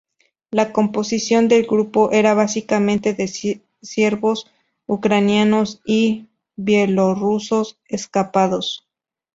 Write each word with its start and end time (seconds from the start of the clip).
La 0.49 0.73
composición 0.73 1.47
del 1.47 1.67
grupo 1.67 2.09
era 2.11 2.33
básicamente 2.33 3.13
de 3.13 3.27
siervos 3.83 4.47
ucranianos 4.87 5.79
y 5.85 6.25
bielorrusos 6.55 7.77
escapados. 7.87 8.87